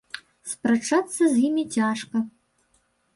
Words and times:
Спрачацца 0.53 1.21
з 1.33 1.43
імі 1.49 1.63
цяжка. 1.75 2.17